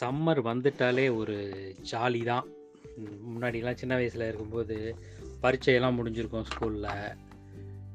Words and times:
Summer 0.00 0.40
வந்துட்டாலே 0.48 1.04
ஒரு 1.20 1.36
jolly 1.90 2.20
தான். 2.30 2.46
முன்னாடிலாம் 3.30 3.80
சின்ன 3.80 3.94
வயசில் 4.00 4.26
இருக்கும்போது 4.26 4.76
பரீட்சையெல்லாம் 5.42 5.98
முடிஞ்சிருக்கும் 5.98 6.48
ஸ்கூலில். 6.50 6.92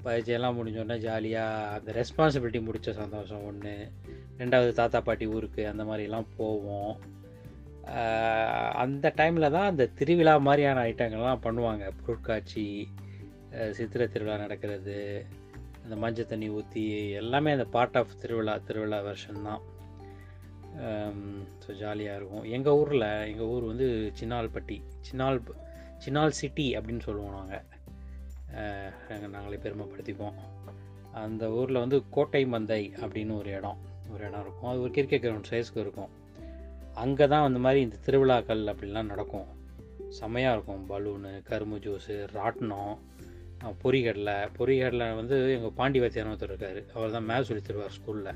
பரீட்சையெல்லாம் 0.05 0.57
முடிஞ்சோடனே 0.59 0.97
ஜாலியாக 1.05 1.67
அந்த 1.75 1.89
ரெஸ்பான்சிபிலிட்டி 1.99 2.61
முடித்த 2.67 2.93
சந்தோஷம் 3.01 3.45
ஒன்று 3.49 3.75
ரெண்டாவது 4.39 4.71
தாத்தா 4.79 4.99
பாட்டி 5.07 5.25
ஊருக்கு 5.35 5.63
அந்த 5.71 5.83
மாதிரிலாம் 5.89 6.31
போவோம். 6.37 6.93
அந்த 8.83 9.13
டைமில் 9.19 9.53
தான் 9.55 9.69
அந்த 9.71 9.85
திருவிழா 9.99 10.33
மாதிரியான 10.47 10.83
ஐட்டங்கள்லாம் 10.89 11.45
பண்ணுவாங்க. 11.45 11.85
பொருட்காட்சி 12.03 12.65
சித்திரை 13.77 14.07
திருவிழா 14.13 14.37
நடக்கிறது 14.43 14.97
அந்த 15.83 15.95
மஞ்சள் 16.03 16.29
தண்ணி 16.31 16.47
ஊற்றி 16.57 16.83
எல்லாமே 17.21 17.51
அந்த 17.57 17.65
பார்ட் 17.75 17.97
ஆஃப் 18.01 18.19
திருவிழா 18.21 18.55
திருவிழா 18.67 18.99
வருஷன் 19.09 19.45
தான். 19.47 19.63
Um, 20.73 21.17
ஸோ 21.63 21.71
ஜாலியாக 21.79 22.19
இருக்கும். 22.19 22.45
எங்கள் 22.55 22.73
ஊரில் 22.73 23.05
எங்கள் 23.31 23.49
ஊர் 23.53 23.63
வந்து 23.63 23.87
சின்னால்பட்டி. 24.19 24.77
சின்னால் 25.07 25.39
சின்னால் 26.03 26.37
சிட்டி 26.39 26.65
அப்படின்னு 26.77 27.03
சொல்லுவோம் 27.07 27.35
நாங்கள் 27.39 27.65
uh, 28.55 29.27
நாங்களே 29.35 29.59
பெருமைப்படுத்திப்போம். 29.65 30.37
அந்த 31.23 31.49
ஊரில் 31.49 31.81
வந்து 31.83 31.97
கோட்டை 32.09 32.45
மந்தை 32.45 32.81
அப்படின்னு 33.01 33.33
ஒரு 33.37 33.51
இடம். 33.51 33.79
ஒரு 34.13 34.21
இடம் 34.27 34.41
இருக்கும். 34.41 34.69
அது 34.71 34.81
ஒரு 34.81 34.91
கிரிக்கெட் 34.91 35.23
கிரவுண்ட் 35.25 35.51
சைஸ்க்கு 35.51 35.79
இருக்கும். 35.79 36.11
அங்கே 37.03 37.27
தான் 37.27 37.43
அந்த 37.43 37.59
மாதிரி 37.59 37.81
இந்த 37.81 37.99
திருவிழாக்கள் 38.07 38.63
அப்படிலாம் 38.73 39.11
நடக்கும். 39.13 39.47
செம்மையாக 40.09 40.55
இருக்கும். 40.55 40.81
பலூனு 40.89 41.33
கரும்பு 41.51 41.77
ஜூஸு 41.85 42.17
ராட்டினம் 42.37 42.95
பொறிகடலை. 43.83 44.37
பொரிகடலை 44.57 45.15
வந்து 45.15 45.37
எங்கள் 45.57 45.77
பாண்டி 45.81 45.99
வாத்தியார் 45.99 46.33
ஒருத்தர் 46.33 46.53
இருக்கார். 46.53 46.81
அவர் 46.95 47.15
தான் 47.17 47.29
மேத்ஸ் 47.29 47.49
சொல்லி 47.51 47.63
தருவார் 47.69 47.95
ஸ்கூலில் 47.99 48.33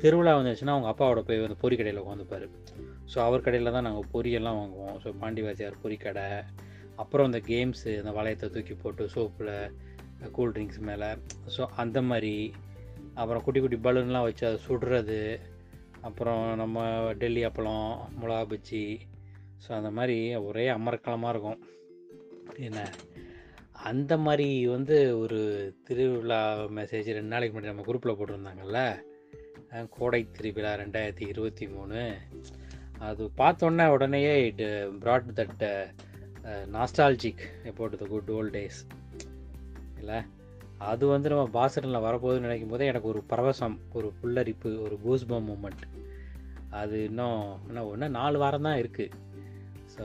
திருவிழா 0.00 0.38
வந்துச்சுன்னா 0.38 0.74
அவங்க 0.76 0.90
அப்பாவோட 0.92 1.20
போய் 1.20 1.40
வந்து 1.40 1.56
பொறி 1.56 1.76
கடையில் 1.76 2.02
உட்காந்துப்பார் 2.02 2.46
ஸோ 3.14 3.18
அவர் 3.18 3.40
கடையில் 3.40 3.72
தான் 3.72 3.82
நாங்கள் 3.82 4.08
பொரியெல்லாம் 4.12 4.58
வாங்குவோம். 4.60 4.96
ஸோ 5.02 5.08
பாண்டி 5.20 5.42
வாத்தியார் 5.42 5.82
பொரி 5.84 5.96
கடை 5.96 6.26
அப்புறம் 6.96 7.32
இந்த 7.32 7.40
கேம்ஸு 7.46 7.90
இந்த 7.98 8.10
வளையத்தை 8.10 8.50
தூக்கி 8.50 8.74
போட்டு 8.74 9.08
சோப்பில் 9.14 9.52
கூல் 10.32 10.52
ட்ரிங்க்ஸ் 10.52 10.80
மேலே. 10.80 11.08
ஸோ 11.56 11.66
அந்த 11.76 12.02
மாதிரி 12.02 12.52
அப்புறம் 13.14 13.42
குட்டி 13.42 13.60
குட்டி 13.60 13.76
பலூன்லாம் 13.76 14.26
வச்சு 14.28 14.46
அதை 14.46 14.58
சுடுறது 14.68 15.38
அப்புறம் 16.00 16.54
நம்ம 16.56 16.86
டெல்லி 17.12 17.44
அப்பளம் 17.44 17.96
மிளகா 18.22 18.42
பஜ்ஜி. 18.52 18.84
ஸோ 19.64 19.72
அந்த 19.72 19.90
மாதிரி 19.90 20.34
ஒரே 20.34 20.68
அமர்க்கலமாக 20.68 21.28
இருக்கும். 21.28 21.60
என்ன? 22.56 22.80
அந்த 23.72 24.16
மாதிரி 24.16 24.66
வந்து 24.66 24.96
ஒரு 25.20 25.40
திருவிழா 25.84 26.40
மெசேஜ் 26.54 27.08
ரெண்டு 27.16 27.32
நாளைக்கு 27.34 27.54
முன்னாடி 27.56 27.72
நம்ம 27.72 27.84
குரூப்பில் 27.86 28.18
போட்டிருந்தாங்கல்ல? 28.18 28.80
கோடை 29.96 30.20
திருவிழா 30.36 30.72
ரெண்டாயிரத்தி 30.82 31.24
இருபத்தி 31.32 31.66
மூணு. 31.68 32.02
அது 33.08 33.24
பார்த்தோன்னே 33.36 33.86
உடனேயே 33.96 34.34
it 34.46 34.62
brought 35.04 35.28
that 35.40 35.64
nostalgic 36.76 37.42
about 37.70 37.94
the 38.02 38.06
good 38.12 38.30
old 38.36 38.54
days 38.56 38.80
இல்லை? 40.00 40.18
அது 40.90 41.04
வந்து 41.06 41.28
நம்ம 41.32 41.44
பாஸ்டனில் 41.58 42.04
வரப்போகுதுன்னு 42.06 42.46
நினைக்கும் 42.46 42.72
போதே 42.72 42.86
எனக்கு 42.86 43.08
ஒரு 43.08 43.20
பரவசம் 43.30 43.76
ஒரு 43.92 44.08
புல்லரிப்பு 44.20 44.70
ஒரு 44.84 44.96
கூஸ்பம் 45.06 45.48
மூமெண்ட் 45.50 45.84
அது 46.80 46.96
இன்னும் 47.04 47.42
இன்னும் 47.68 47.88
ஒன்று 47.90 48.08
நாலு 48.18 48.38
வாரம் 48.38 48.66
தான் 48.68 48.80
இருக்குது 48.82 49.14
ஸோ 49.94 50.04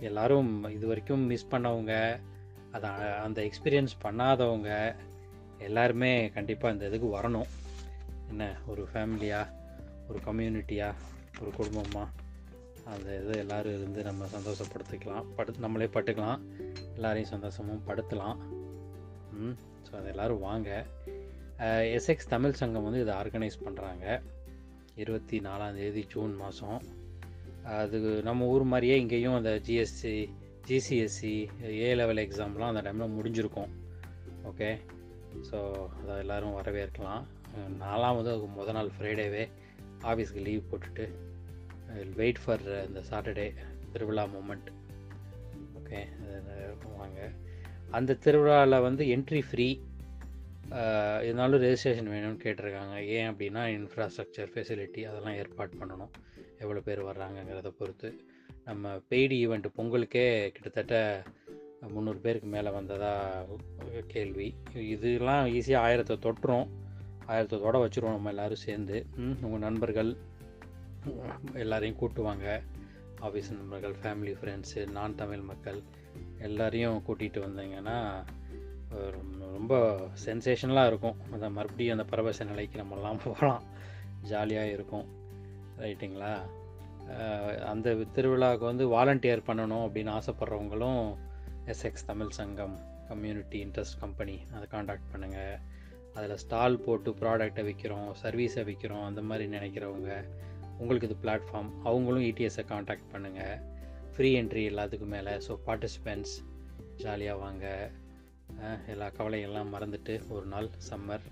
எல்லோரும் 0.00 0.50
இது 0.72 0.86
வரைக்கும் 0.86 1.26
மிஸ் 1.32 1.50
பண்ணவங்க 1.50 1.94
அதை 2.72 2.90
அந்த 3.24 3.38
எக்ஸ்பீரியன்ஸ் 3.42 3.94
பண்ணாதவங்க 4.04 4.70
எல்லாருமே 5.58 6.12
கண்டிப்பாக 6.34 6.74
இந்த 6.74 6.86
இதுக்கு 6.86 7.08
வரணும். 7.16 7.48
என்ன 8.28 8.44
ஒரு 8.66 8.82
ஃபேமிலியாக 8.92 9.52
ஒரு 10.08 10.18
கம்யூனிட்டியாக 10.26 11.02
ஒரு 11.40 11.50
குடும்பமாக 11.50 12.24
அந்த 12.92 13.08
இது 13.20 13.38
எல்லோரும் 13.38 13.76
இருந்து 13.76 14.02
நம்ம 14.02 14.24
சந்தோஷப்படுத்திக்கலாம். 14.34 15.24
படு 15.36 15.54
நம்மளே 15.58 15.88
பட்டுக்கலாம். 15.94 16.42
எல்லாரையும் 16.94 17.30
சந்தோஷமும் 17.30 17.82
படுத்தலாம். 17.86 18.38
ம் 19.32 19.56
ஸோ 19.86 19.92
அது 19.98 20.08
எல்லோரும் 20.08 20.44
வாங்க. 20.48 20.86
எஸ்எக்ஸ் 21.96 22.32
தமிழ் 22.34 22.58
சங்கம் 22.60 22.86
வந்து 22.86 23.00
இதை 23.00 23.14
ஆர்கனைஸ் 23.14 23.64
பண்ணுறாங்க 23.64 24.22
இருபத்தி 24.94 25.36
நாலாந்தேதி 25.40 26.02
ஜூன் 26.12 26.34
மாதம் 26.34 26.80
அது 27.76 27.98
நம்ம 28.22 28.46
ஊர் 28.46 28.64
மாதிரியே 28.72 28.96
இங்கேயும் 28.98 29.34
அந்த 29.34 29.52
ஜிஎஸ்சி 29.66 30.16
ஜிசிஎஸ்சி 30.68 31.34
ஏ 31.62 31.94
லெவல் 31.94 32.22
எக்ஸாம்லாம் 32.24 32.70
அந்த 32.72 32.82
டைமில் 32.86 33.14
முடிஞ்சிருக்கும். 33.16 33.72
ஓகே 34.44 34.70
ஸோ 35.50 35.58
அதை 36.00 36.16
எல்லோரும் 36.16 36.56
வரவேற்கலாம். 36.58 37.24
நாலாவது 37.78 38.28
வந்து 38.34 38.52
முத 38.58 38.72
நாள் 38.72 38.94
ஃப்ரைடேவே 38.96 39.44
ஆஃபீஸ்க்கு 40.02 40.46
லீவ் 40.48 40.68
போட்டுட்டு 40.70 41.06
வெயிட் 42.16 42.42
ஃபார் 42.44 42.64
இந்த 42.88 43.02
சாட்டர்டே 43.10 43.48
திருவிழா 43.92 44.24
மூமெண்ட் 44.36 44.70
ஓகே 45.80 46.00
வாங்க 46.96 47.20
அந்த 47.90 48.16
திருவிழாவில் 48.24 48.84
வந்து 48.88 49.04
என்ட்ரி 49.16 49.42
ஃப்ரீ 49.50 49.68
இருந்தாலும் 51.22 51.62
ரெஜிஸ்ட்ரேஷன் 51.62 52.10
வேணும்னு 52.12 52.40
கேட்டிருக்காங்க. 52.44 52.94
ஏன் 53.16 53.28
அப்படின்னா 53.32 53.62
இன்ஃப்ராஸ்ட்ரக்சர் 53.76 54.50
ஃபெசிலிட்டி 54.54 55.02
அதெல்லாம் 55.10 55.34
ஏற்பாடு 55.34 55.72
பண்ணணும். 55.80 56.12
எவ்வளோ 56.58 56.80
பேர் 56.80 57.00
வர்றாங்கங்கிறத 57.04 57.70
பொறுத்து. 57.78 58.08
நம்ம 58.64 58.94
பெய்டு 59.10 59.34
ஈவெண்ட் 59.42 59.68
பொங்கலுக்கே 59.76 60.24
கிட்டத்தட்ட 60.54 61.22
முந்நூறு 61.94 62.18
பேருக்கு 62.18 62.48
மேலே 62.48 62.70
வந்ததாக 62.70 63.58
கேள்வி. 64.06 64.48
இதெல்லாம் 64.74 65.46
ஈஸியாக 65.46 65.84
ஆயிரத்தை 65.86 66.16
தொட்டுரும். 66.26 66.66
ஆயிரத்தோட 67.28 67.78
வச்சுருவோம் 67.82 68.14
நம்ம 68.16 68.28
எல்லோரும் 68.28 68.64
சேர்ந்து. 68.66 69.06
உங்கள் 69.16 69.64
நண்பர்கள் 69.66 70.16
எல்லாரையும் 71.54 71.98
கூட்டுவாங்க. 72.00 72.62
ஆஃபீஸ் 73.20 73.52
நண்பர்கள் 73.56 73.94
ஃபேமிலி 74.02 74.34
ஃப்ரெண்ட்ஸு 74.40 74.90
நான் 74.90 75.14
தமிழ் 75.14 75.40
மக்கள் 75.40 75.80
எல்லாரையும் 76.38 77.02
கூட்டிகிட்டு 77.08 77.38
வந்தீங்கன்னா 77.46 78.24
ரொம்ப 79.52 79.96
சென்சேஷனலாக 80.24 80.86
இருக்கும். 80.86 81.16
அந்த 81.32 81.50
மறுபடியும் 81.50 81.98
அந்த 81.98 82.10
பரவச 82.10 82.44
நிலைக்கு 82.44 82.82
நம்மலாம் 82.82 83.20
போகலாம். 83.24 83.62
ஜாலியாக 84.22 84.70
இருக்கும். 84.70 85.06
ரைட்டுங்களா? 85.78 86.34
அந்த 87.64 87.90
திருவிழாவுக்கு 88.14 88.68
வந்து 88.70 88.84
வாலண்டியர் 88.88 89.42
பண்ணணும் 89.46 89.82
அப்படின்னு 89.86 90.12
ஆசைப்பட்றவங்களும் 90.18 91.16
SX 91.66 92.06
Tamil 92.06 92.28
Sangam 92.28 92.76
community 93.08 93.64
interest 93.64 94.00
company 94.00 94.36
அதை 94.54 94.66
காண்டாக்ட் 94.68 95.10
பண்ணுங்கள் 95.12 95.58
அதில் 96.16 96.40
ஸ்டால் 96.42 96.76
போட்டு 96.78 97.10
ப்ராடக்டை 97.20 97.62
விற்கிறோம் 97.68 98.10
சர்வீஸை 98.22 98.62
விற்கிறோம் 98.68 99.06
அந்த 99.08 99.22
மாதிரி 99.28 99.46
நினைக்கிறவங்க 99.56 100.10
உங்களுக்கு 100.78 101.08
இது 101.08 101.16
பிளாட்ஃபார்ம் 101.24 101.70
அவங்களும் 101.88 102.26
இடிஎஸை 102.30 102.64
காண்டாக்ட் 102.72 103.10
பண்ணுங்கள் 103.12 103.56
ஃப்ரீ 104.14 104.28
என்ட்ரி 104.40 104.62
எல்லாத்துக்கும் 104.70 105.14
மேலே 105.16 105.32
ஸோ 105.46 105.54
பார்ட்டிசிபெண்ட்ஸ் 105.66 106.34
ஜாலியாக 107.02 107.42
வாங்க. 107.44 107.66
எல்லா 108.92 109.06
கவலையெல்லாம் 109.18 109.72
மறந்துட்டு 109.74 110.14
ஒரு 110.34 110.46
நாள் 110.46 110.68
சம்மர் 110.88 111.24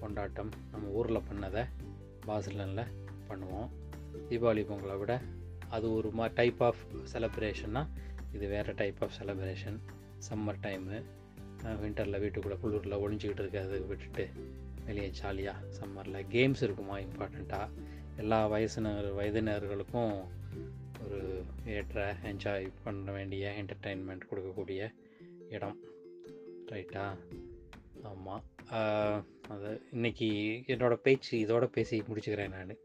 கொண்டாட்டம் 0.00 0.50
நம்ம 0.72 0.90
ஊரில் 0.98 1.26
பண்ணதை 1.28 1.62
பாசிலனில் 2.26 2.90
பண்ணுவோம். 3.28 3.68
தீபாவளி 4.28 4.64
பொங்கலை 4.70 4.96
விட 5.02 5.14
அது 5.76 5.86
ஒரு 5.98 6.08
மா 6.18 6.26
டைப் 6.40 6.60
ஆஃப் 6.68 6.82
செலப்ரேஷன்னா 7.12 7.82
இது 8.34 8.46
வேறு 8.54 8.74
type 8.80 9.00
of 9.04 9.16
celebration 9.18 9.78
summer 10.28 10.60
time 10.66 10.98
வின்டரில் 11.74 12.20
வீட்டுக்குள்ளே 12.20 12.58
குளிரில் 12.58 13.00
ஒழிஞ்சிக்கிட்டு 13.00 13.38
இருக்கிறது 13.38 13.86
விட்டுட்டு 13.86 14.28
வெளியே 14.86 15.08
ஜாலியாக 15.08 15.64
சம்மரில் 15.80 16.26
கேம்ஸ் 16.30 16.62
இருக்குமா 16.62 16.98
இம்பார்ட்டண்ட்டாக 16.98 17.68
எல்லா 18.16 18.48
வயசினர் 18.48 19.16
வயதினர்களுக்கும் 19.16 20.24
ஒரு 21.04 21.44
ஏற்ற 21.66 22.16
என்ஜாய் 22.22 22.68
பண்ண 22.84 23.12
வேண்டிய 23.12 23.54
என்டர்டெயின்மெண்ட் 23.62 24.20
கொடுக்கக்கூடிய 24.30 24.94
இடம். 25.50 25.78
ரைட்டா 26.66 27.18
ஆமாம் 28.02 28.42
அது 29.48 29.82
இன்னைக்கு 29.92 30.26
என்னோடய 30.66 30.94
பேச்சு 30.94 31.38
இதோட 31.38 31.66
பேசி 31.66 32.02
முடிச்சுக்கிறேன் 32.02 32.48
நான். 32.48 32.76